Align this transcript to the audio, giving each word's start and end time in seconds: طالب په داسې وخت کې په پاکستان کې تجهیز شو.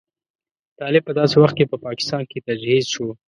طالب 0.79 1.01
په 1.07 1.13
داسې 1.19 1.35
وخت 1.41 1.55
کې 1.57 1.69
په 1.71 1.77
پاکستان 1.87 2.21
کې 2.29 2.43
تجهیز 2.47 2.85
شو. 2.93 3.07